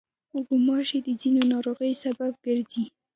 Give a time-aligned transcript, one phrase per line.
[0.47, 2.85] غوماشې د ځینو ناروغیو سبب ګرځي.